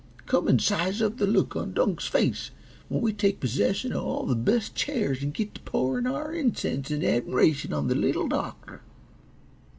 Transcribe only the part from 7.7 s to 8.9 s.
on the Little Doctor."